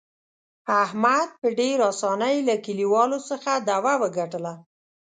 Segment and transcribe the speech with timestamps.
[0.83, 4.53] احمد په ډېر اسانۍ له کلیوالو څخه دعوه وګټله.